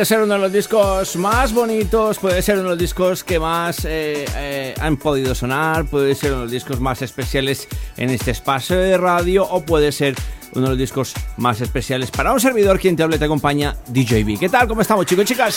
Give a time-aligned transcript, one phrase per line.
[0.00, 3.38] puede ser uno de los discos más bonitos, puede ser uno de los discos que
[3.38, 8.08] más eh, eh, han podido sonar, puede ser uno de los discos más especiales en
[8.08, 10.14] este espacio de radio o puede ser
[10.54, 13.76] uno de los discos más especiales para un servidor quien te habla y te acompaña,
[13.88, 14.38] DJB.
[14.38, 14.66] ¿Qué tal?
[14.68, 15.56] ¿Cómo estamos chicos y chicas?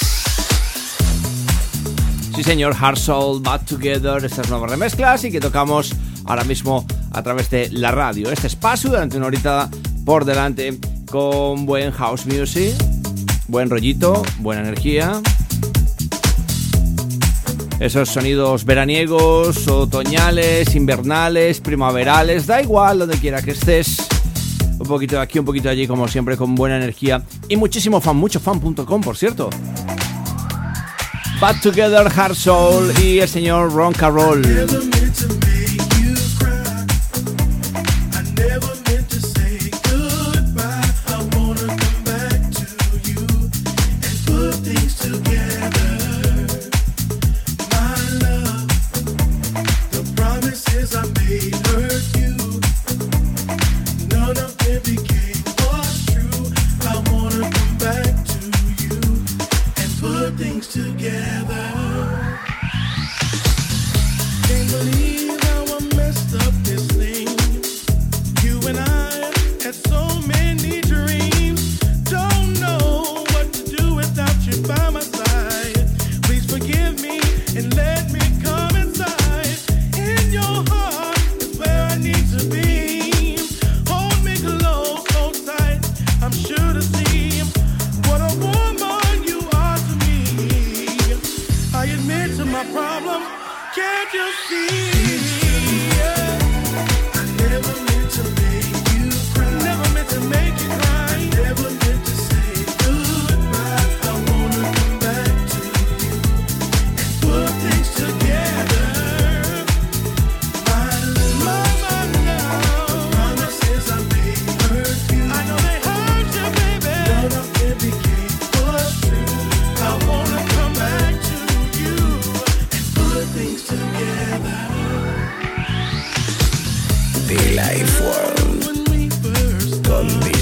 [2.36, 7.24] Sí señor, Hard Soul, Bad Together, estas nuevas remezclas y que tocamos ahora mismo a
[7.24, 8.30] través de la radio.
[8.30, 9.70] Este espacio durante una horita
[10.06, 10.78] por delante
[11.10, 12.74] con buen house music.
[13.54, 15.22] Buen rollito, buena energía.
[17.80, 23.98] Esos sonidos veraniegos, otoñales, invernales, primaverales, da igual donde quiera que estés.
[24.80, 27.22] Un poquito de aquí, un poquito de allí, como siempre, con buena energía.
[27.48, 29.52] Y muchísimo fan, muchofan.com, por cierto.
[31.40, 34.42] Bad Together, Hard Soul y el señor Ron Carroll.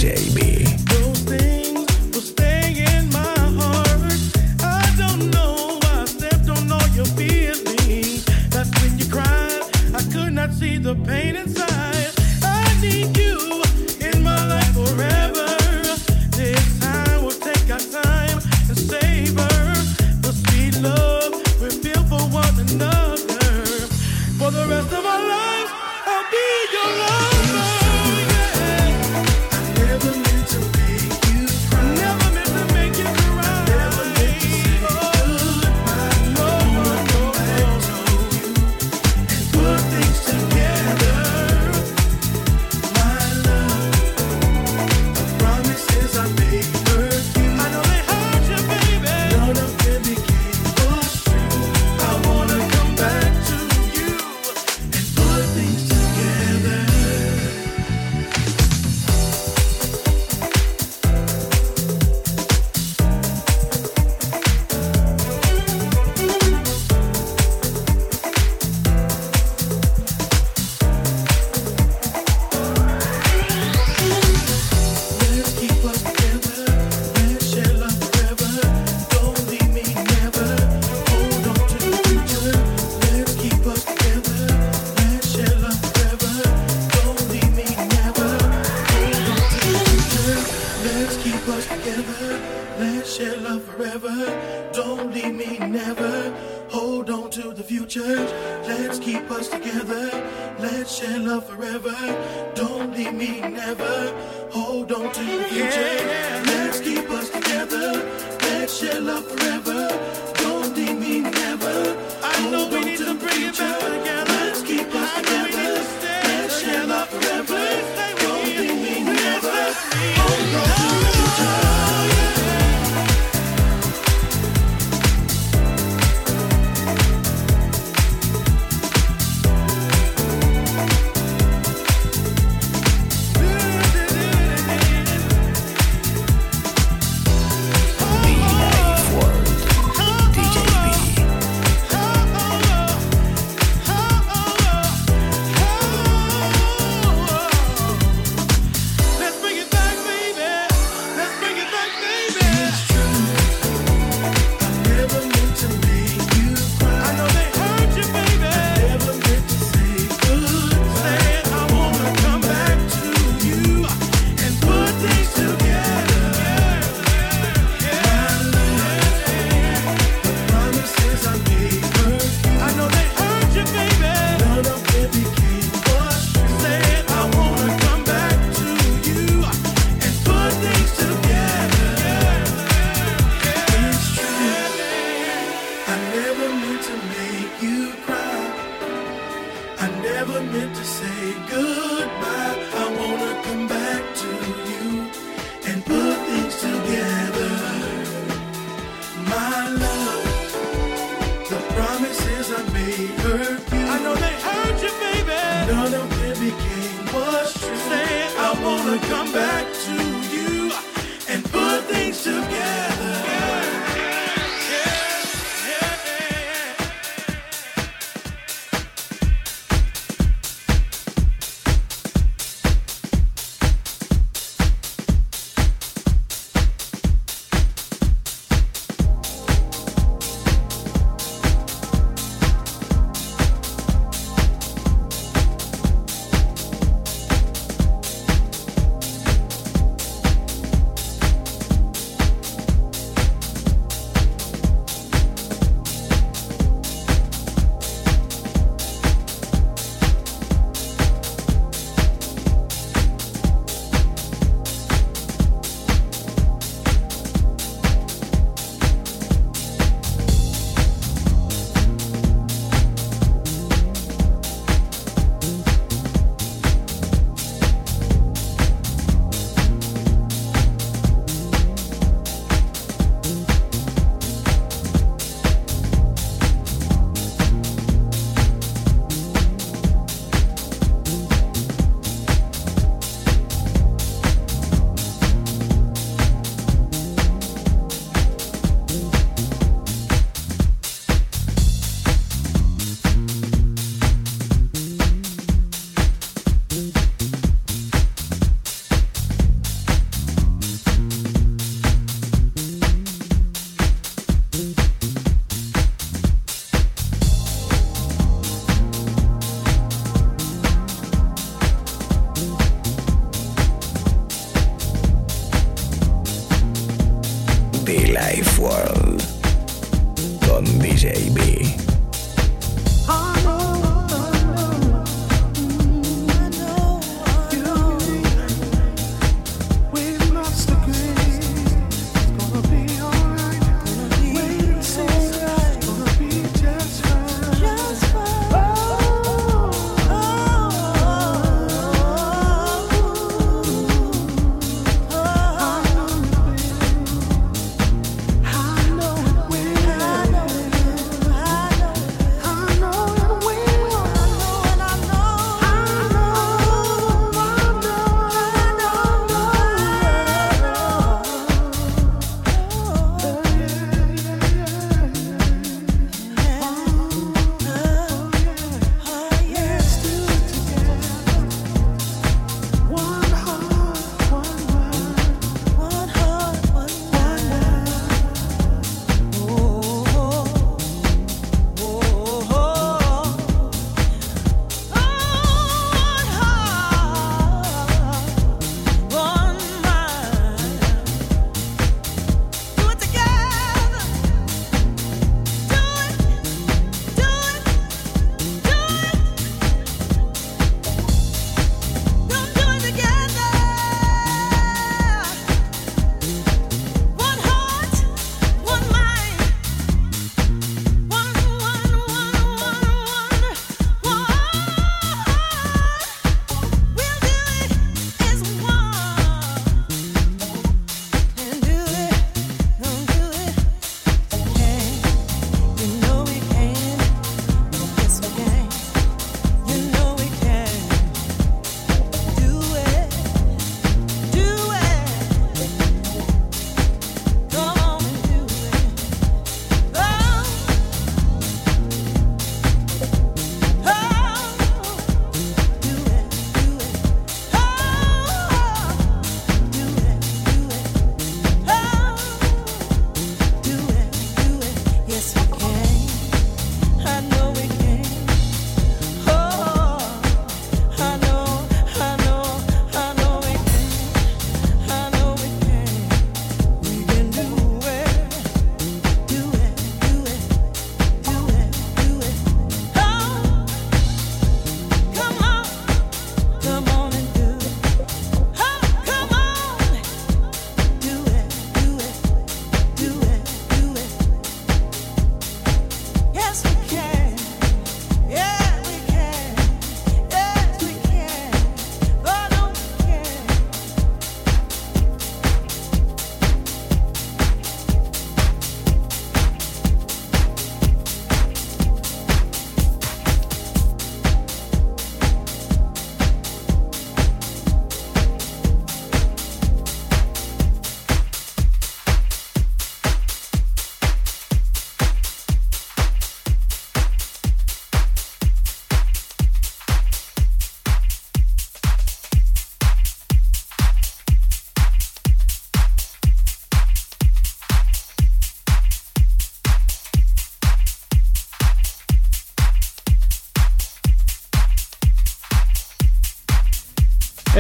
[0.02, 0.16] J.
[0.34, 0.51] B.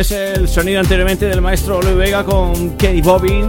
[0.01, 3.47] Es el sonido anteriormente del maestro Luis Vega con Kenny Bobbin.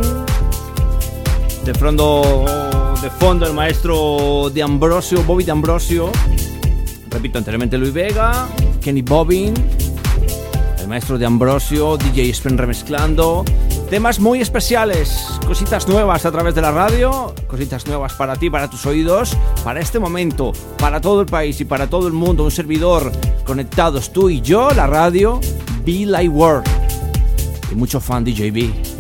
[1.65, 2.45] De fondo,
[3.01, 6.13] de fondo el maestro de Ambrosio, Bobby de Ambrosio.
[7.09, 8.49] Repito, anteriormente Luis Vega,
[8.83, 9.55] Kenny Bobbin,
[10.79, 13.47] el maestro de Ambrosio, DJ Spen remezclando.
[13.89, 18.69] Temas muy especiales, cositas nuevas a través de la radio, cositas nuevas para ti, para
[18.69, 22.45] tus oídos, para este momento, para todo el país y para todo el mundo.
[22.45, 23.11] Un servidor
[23.47, 25.41] conectados tú y yo, la radio,
[25.85, 26.67] Be Like World.
[27.71, 28.92] Y mucho fan DJB.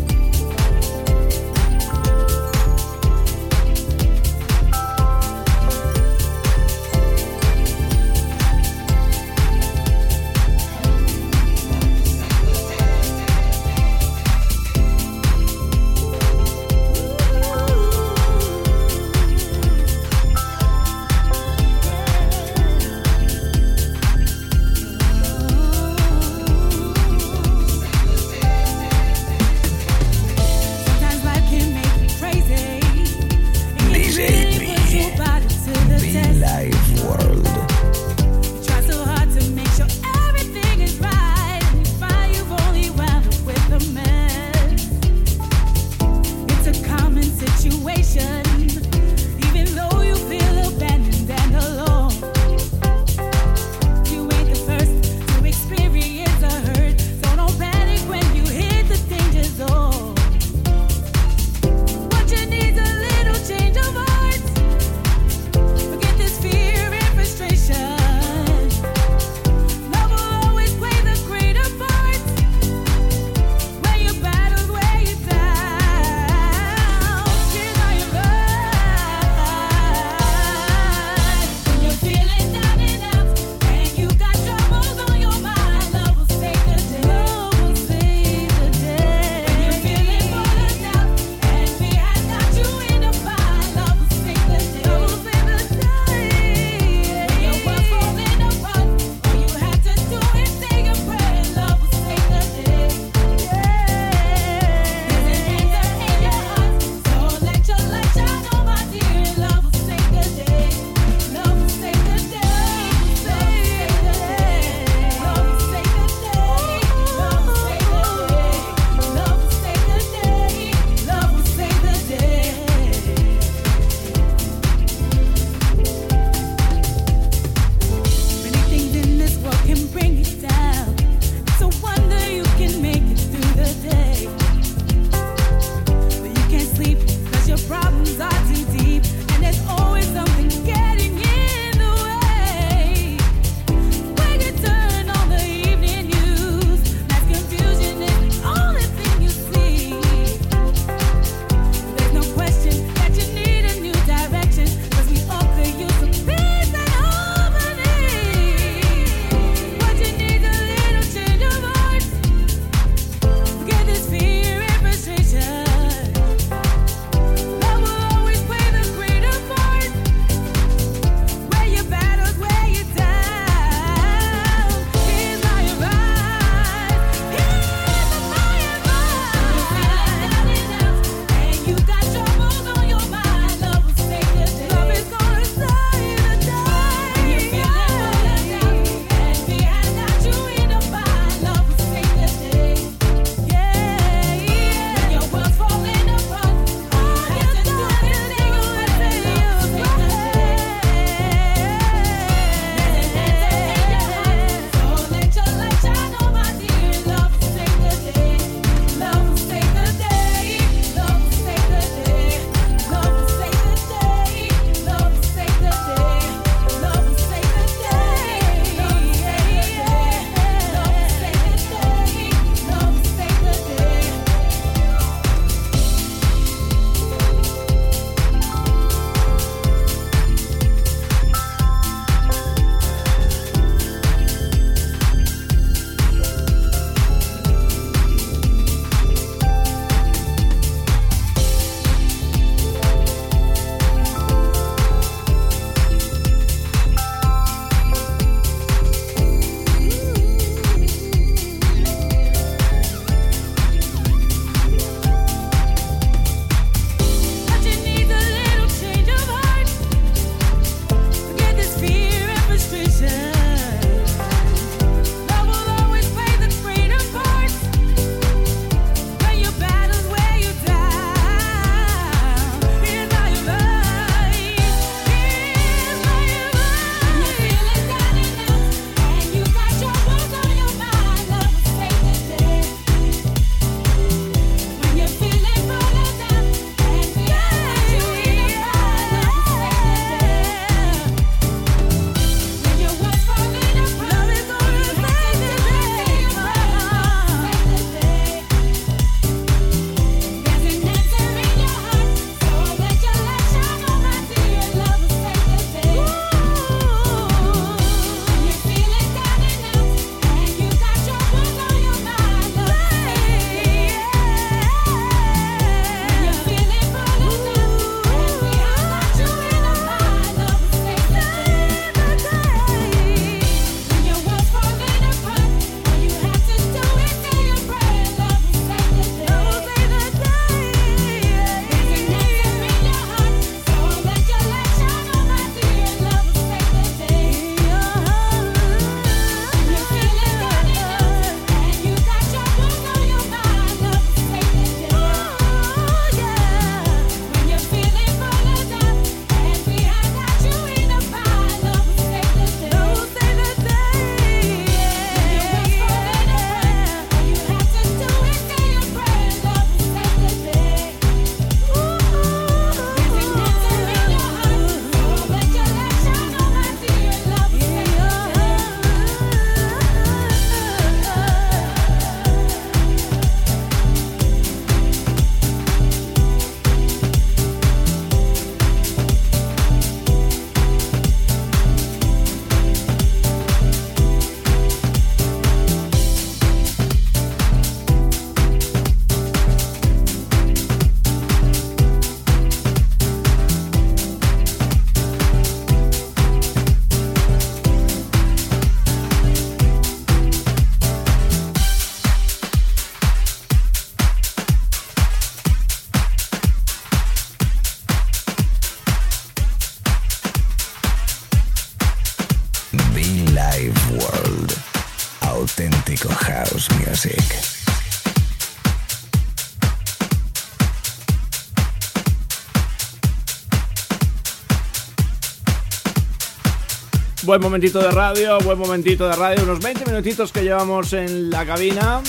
[427.32, 431.46] Buen momentito de radio, buen momentito de radio, unos 20 minutitos que llevamos en la
[431.46, 432.02] cabina.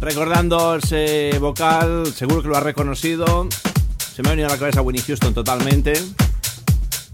[0.00, 3.48] Recordando ese vocal, seguro que lo ha reconocido.
[3.98, 5.94] Se me ha venido a la cabeza Winnie Houston totalmente.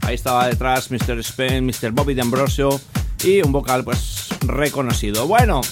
[0.03, 1.19] Ahí estaba detrás Mr.
[1.21, 1.93] Spain, Mr.
[1.93, 2.79] Bobby D'Ambrosio
[3.25, 5.27] y un vocal pues reconocido.
[5.27, 5.62] Bueno,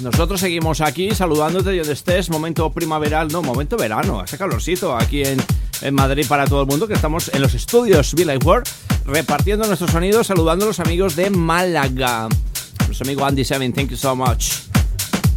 [0.00, 5.42] nosotros seguimos aquí saludándote donde estés, momento primaveral, no, momento verano, hace calorcito aquí en,
[5.80, 8.68] en Madrid para todo el mundo, que estamos en los estudios Life World,
[9.06, 12.28] repartiendo nuestros sonidos, saludando a los amigos de Málaga.
[12.86, 14.52] Nuestro amigo Andy Seven, thank you so much.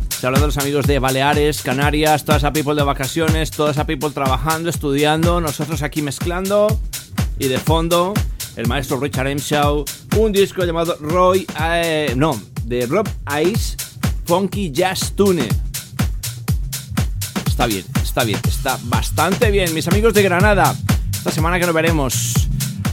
[0.09, 4.09] Saludando a los amigos de Baleares, Canarias, toda esa people de vacaciones, toda esa people
[4.09, 6.79] trabajando, estudiando, nosotros aquí mezclando
[7.37, 8.13] y de fondo
[8.55, 9.39] el maestro Richard M.
[9.39, 9.85] Shaw,
[10.17, 13.07] un disco llamado Roy, eh, no, de Rob
[13.45, 13.77] Ice,
[14.25, 15.47] Funky Jazz Tune.
[17.45, 19.73] Está bien, está bien, está bastante bien.
[19.73, 20.75] Mis amigos de Granada,
[21.11, 22.48] esta semana que nos veremos.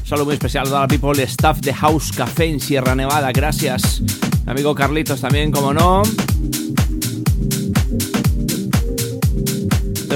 [0.07, 4.01] Saludo muy especial a la people staff de House Café en Sierra Nevada, gracias.
[4.45, 6.03] Mi amigo Carlitos también, como no.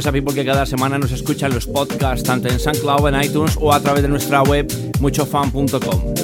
[0.07, 3.73] a people que cada semana nos escuchan los podcasts tanto en SoundCloud, en iTunes o
[3.73, 6.15] a través de nuestra web muchofan.com.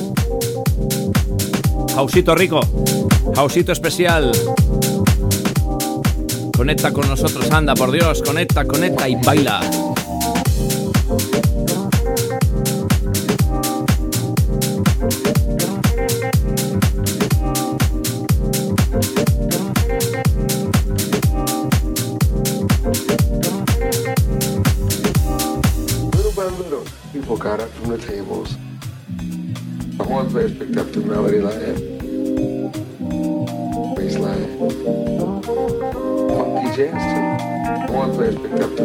[1.92, 2.61] Jausito rico,
[3.35, 4.31] Jausito especial.
[6.57, 9.61] Conecta con nosotros, anda, por Dios, conecta, conecta y baila.
[31.07, 31.75] Melody line,
[33.95, 34.59] Bass line,
[36.29, 36.99] Funky jazz
[37.88, 37.95] too.
[37.95, 38.77] One player picked up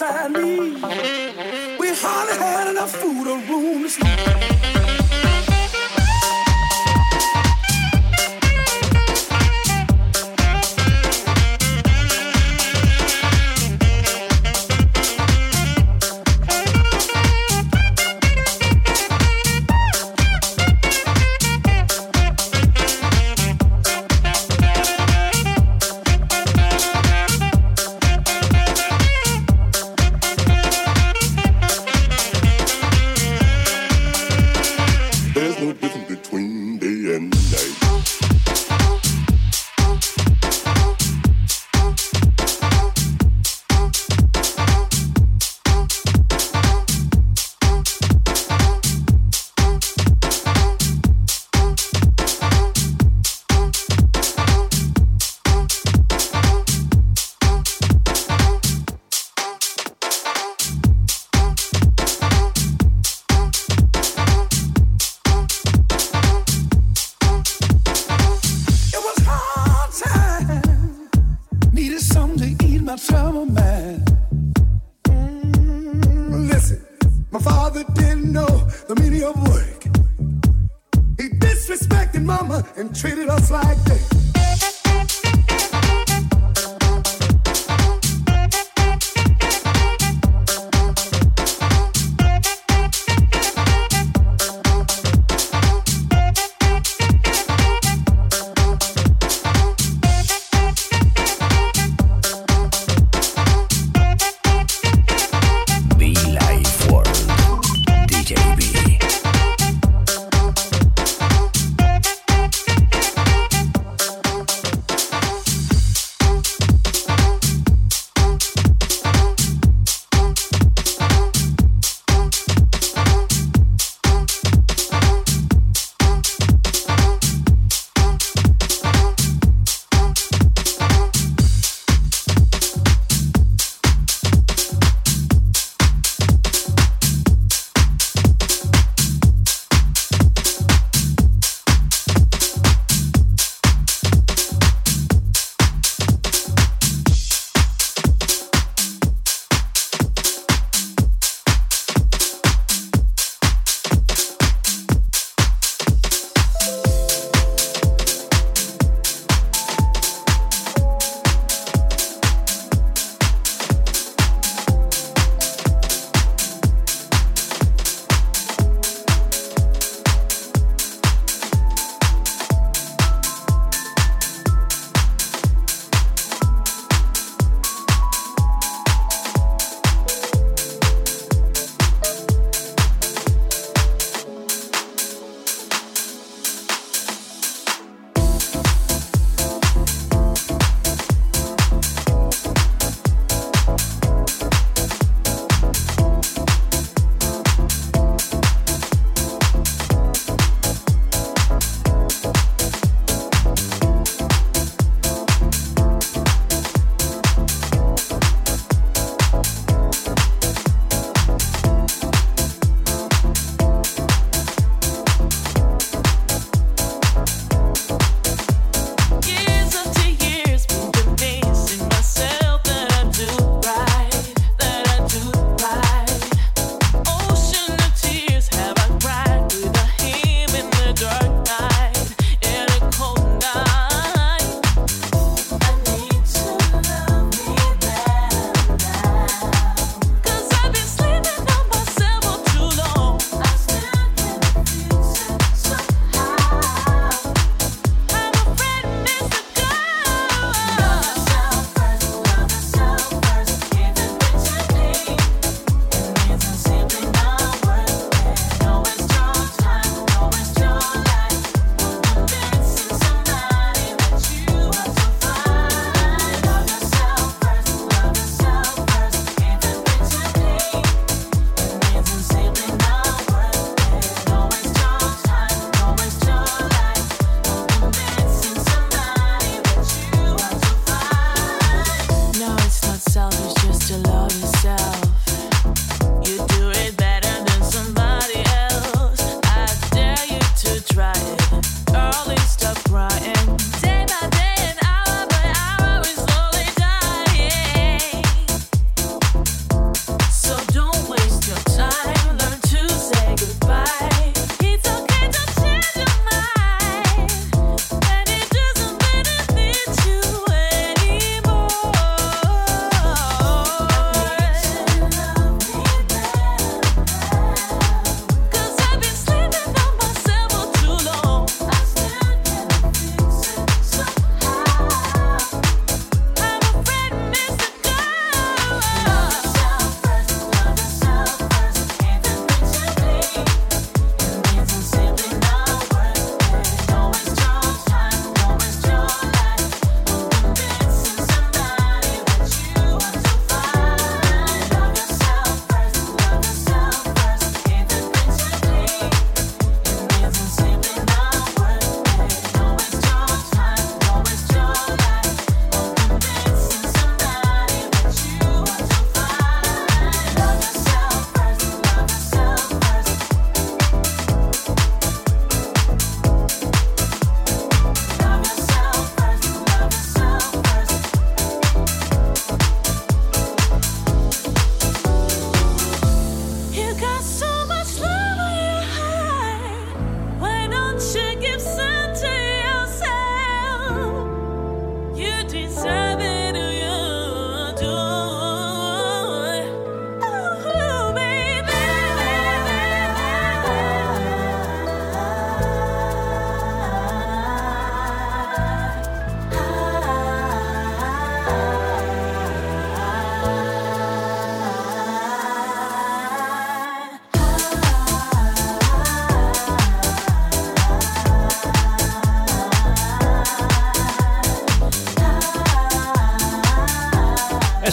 [0.00, 0.67] I need.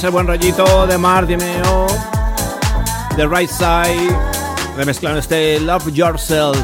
[0.05, 1.87] El buen rollito de Mar Dimeo,
[3.15, 4.15] The Right Side,
[4.77, 6.57] remezclando este Love Yourself.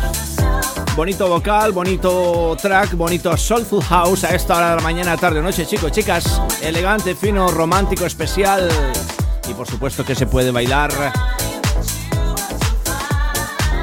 [0.96, 5.66] Bonito vocal, bonito track, bonito soulful house a esta hora de la mañana, tarde, noche,
[5.66, 6.42] chicos, chicas.
[6.62, 8.70] Elegante, fino, romántico, especial.
[9.50, 10.92] Y por supuesto que se puede bailar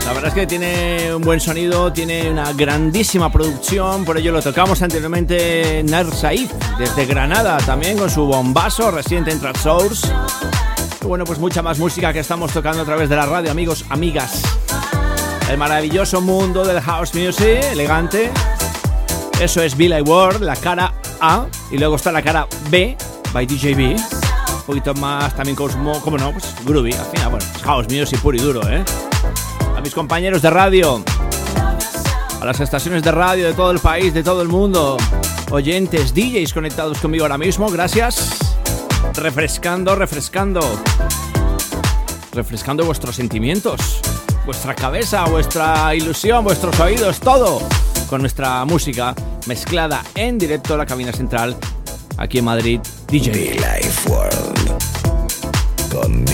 [0.09, 4.41] la verdad es que tiene un buen sonido, tiene una grandísima producción, por ello lo
[4.41, 6.49] tocamos anteriormente Nar Said,
[6.79, 10.09] desde Granada, también con su bombazo reciente en Source.
[11.03, 13.85] Y bueno, pues mucha más música que estamos tocando a través de la radio, amigos,
[13.91, 14.41] amigas.
[15.51, 18.31] El maravilloso mundo del house music, elegante.
[19.39, 22.97] Eso es Billy Ward, la cara A, y luego está la cara B,
[23.35, 24.01] by DJB.
[24.55, 28.39] Un poquito más también como, como no, pues groovy, al final, bueno, house music puro
[28.39, 28.83] y duro, ¿eh?
[29.89, 31.03] Mis compañeros de radio,
[32.43, 34.99] a las estaciones de radio de todo el país, de todo el mundo,
[35.51, 38.36] oyentes, DJs conectados conmigo ahora mismo, gracias.
[39.14, 40.61] Refrescando, refrescando.
[42.32, 44.03] Refrescando vuestros sentimientos,
[44.45, 47.66] vuestra cabeza, vuestra ilusión, vuestros oídos, todo
[48.11, 49.14] con nuestra música
[49.47, 51.57] mezclada en directo a la cabina central
[52.18, 54.68] aquí en Madrid, DJ Life World
[55.91, 56.26] con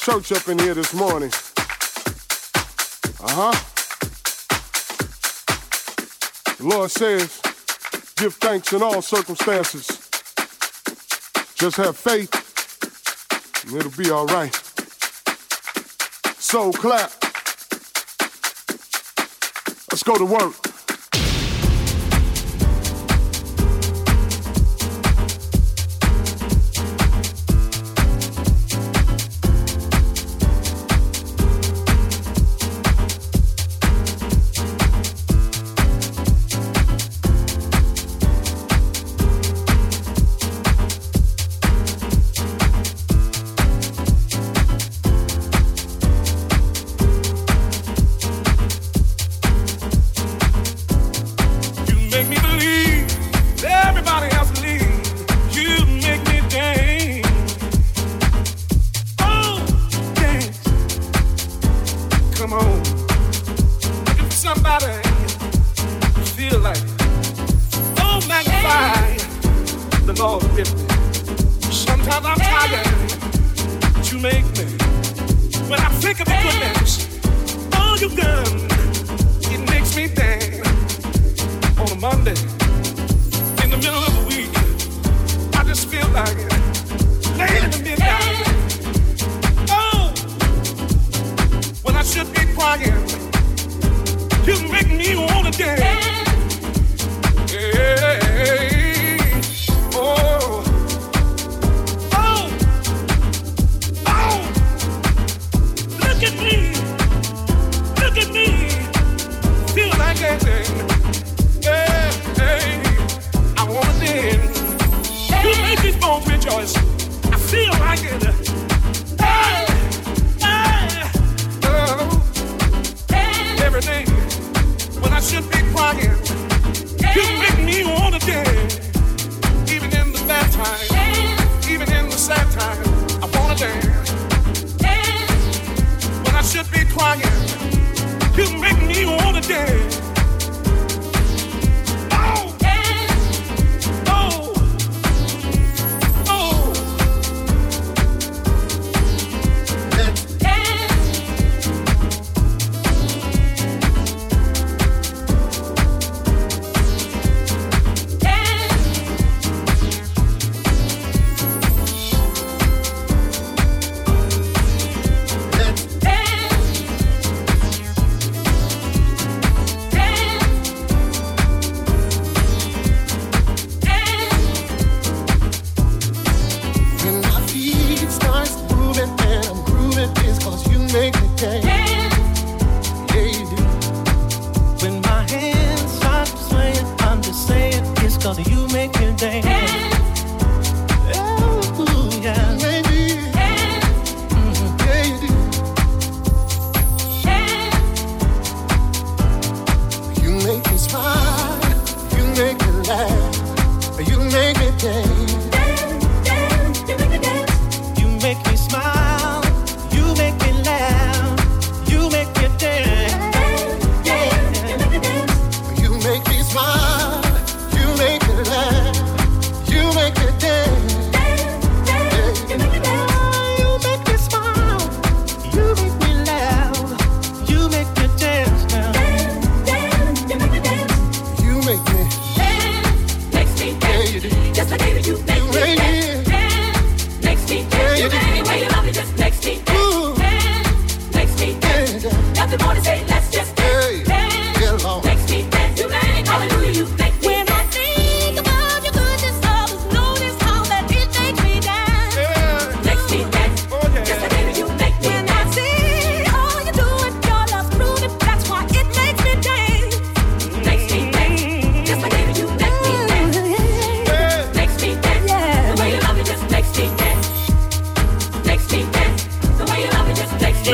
[0.00, 1.30] church up in here this morning?
[3.22, 3.52] Uh huh.
[6.56, 7.38] The Lord says,
[8.16, 9.86] give thanks in all circumstances.
[11.54, 12.32] Just have faith,
[13.66, 14.54] and it'll be all right.
[16.38, 17.12] So clap.
[19.90, 20.69] Let's go to work.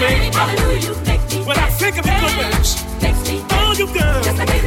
[0.00, 0.32] you.
[0.32, 1.44] Hallelujah, you make me.
[1.44, 2.84] When I think of your goodness,
[3.50, 4.63] oh, you good.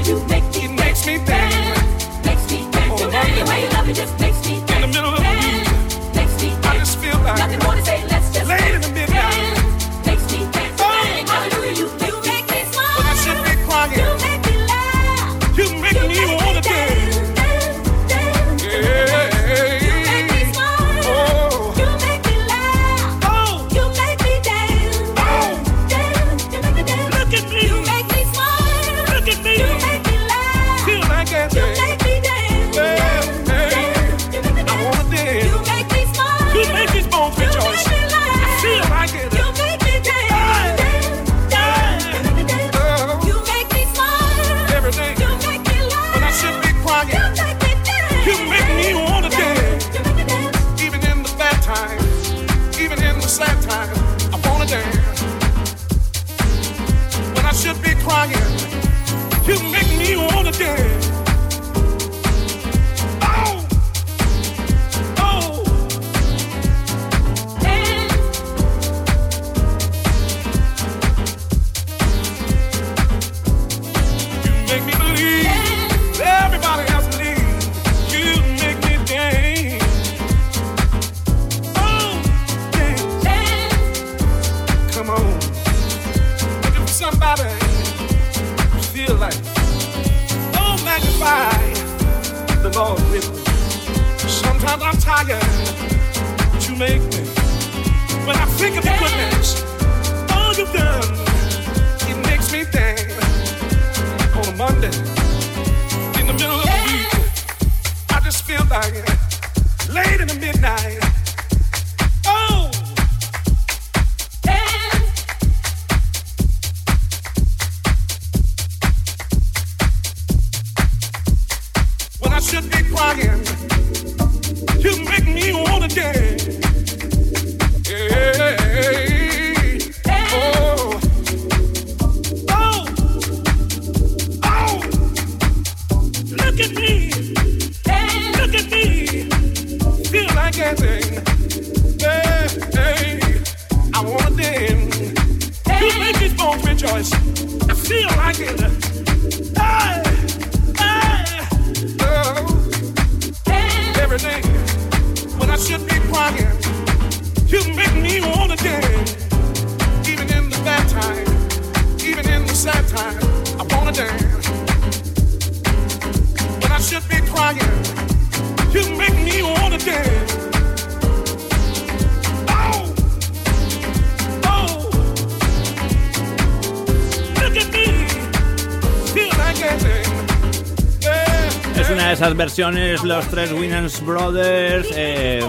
[183.37, 184.87] Tres Winans Brothers.
[184.95, 185.41] Eh,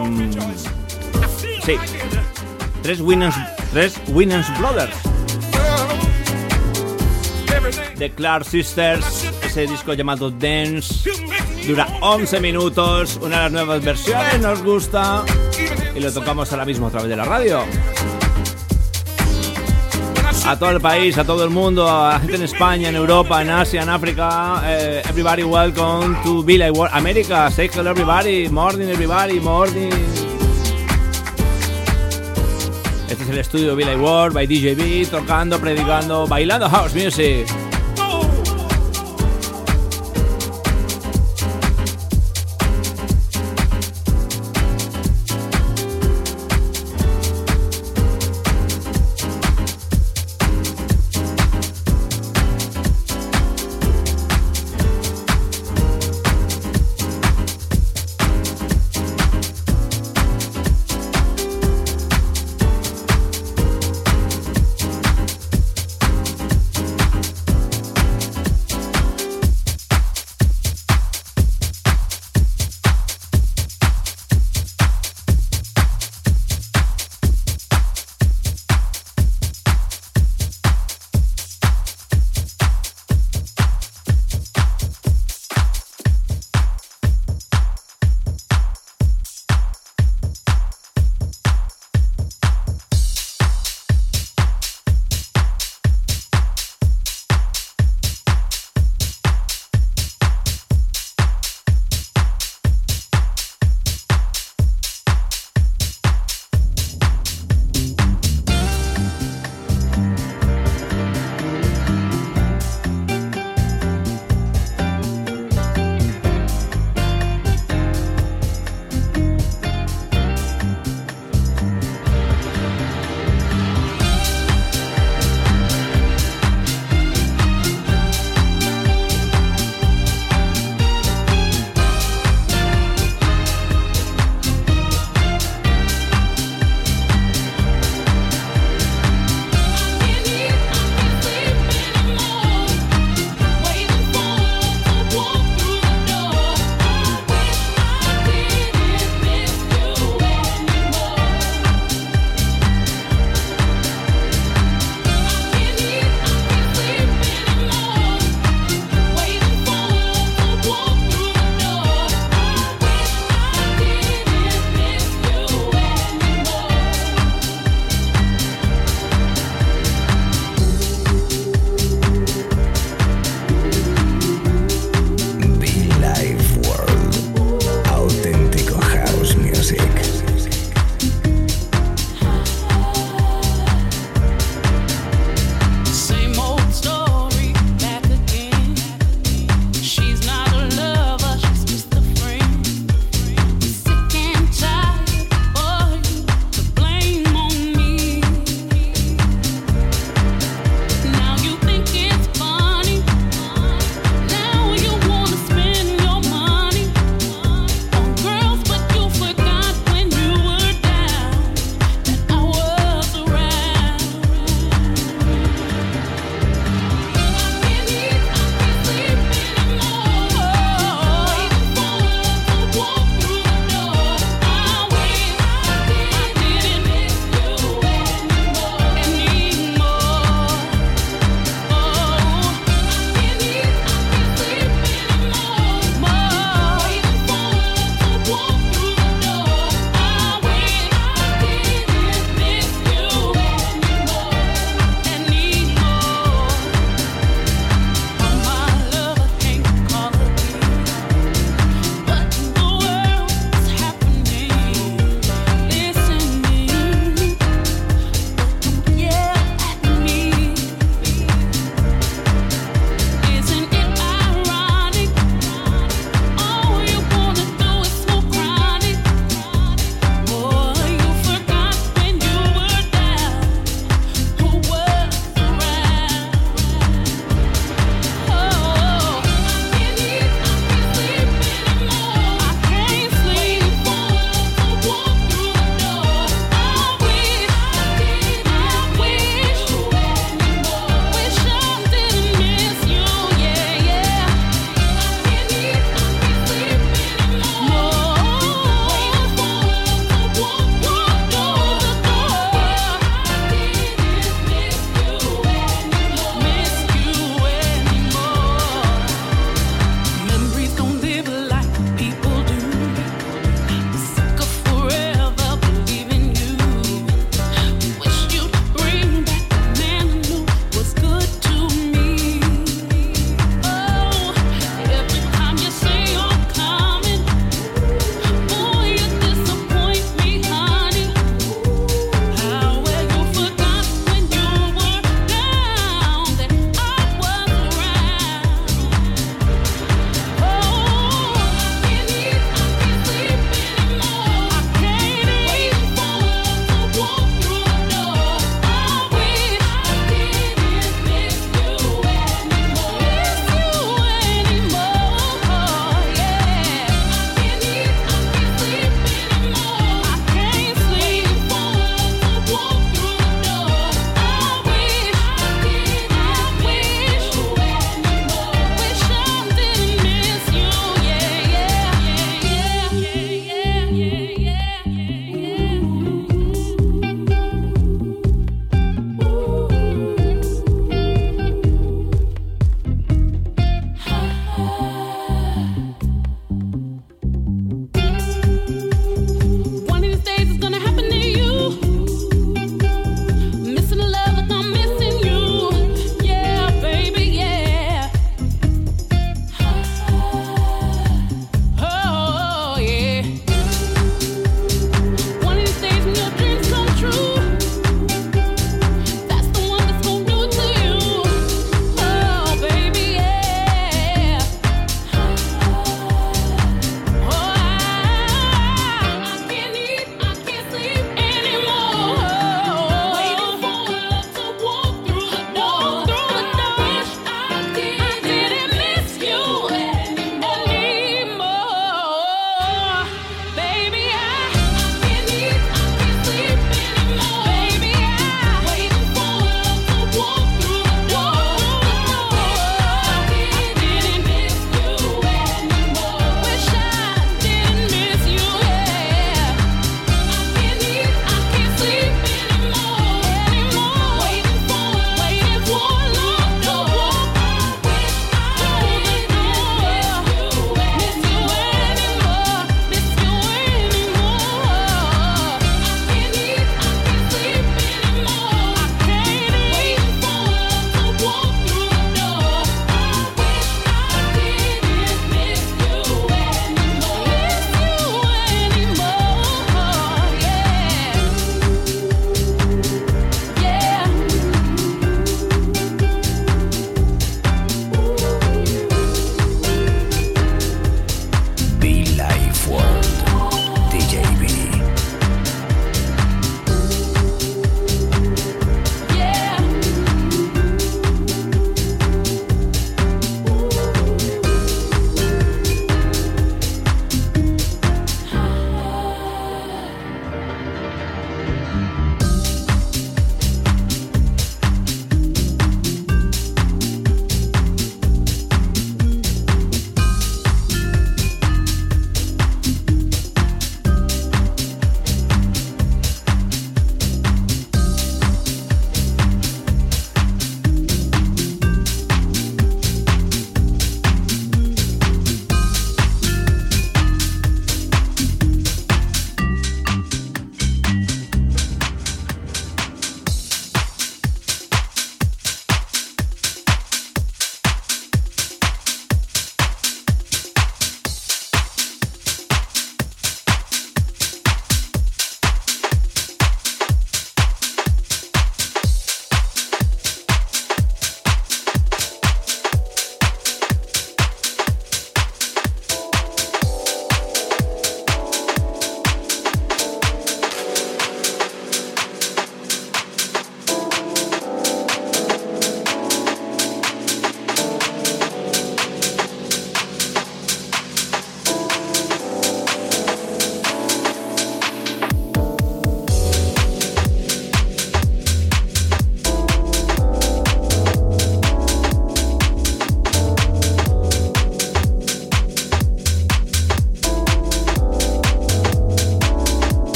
[1.64, 1.74] sí,
[2.82, 3.34] tres Winans,
[3.72, 4.94] tres Winans Brothers.
[7.96, 11.10] The Clark Sisters, ese disco llamado Dance,
[11.66, 15.24] dura 11 minutos, una de las nuevas versiones, nos gusta
[15.96, 17.64] y lo tocamos ahora mismo a través de la radio
[20.48, 23.42] a todo el país, a todo el mundo, a la gente en España, en Europa,
[23.42, 24.62] en Asia, en África.
[24.64, 27.50] Eh, everybody welcome to Billy World America.
[27.50, 29.92] Say hello everybody, morning everybody, morning.
[33.10, 37.46] Este es el estudio Billy World by DJB, tocando, predicando, bailando house music.